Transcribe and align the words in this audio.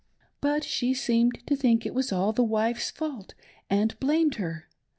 But 0.41 0.63
she 0.63 0.95
seemed 0.95 1.45
to 1.45 1.55
think 1.55 1.85
it 1.85 1.93
was 1.93 2.11
all 2.11 2.33
the 2.33 2.41
wife's 2.43 2.89
fault, 2.89 3.35
and 3.69 3.99
blamed 3.99 4.37
her. 4.37 4.67